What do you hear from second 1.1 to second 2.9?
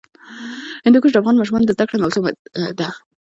د افغان ماشومانو د زده کړې موضوع ده.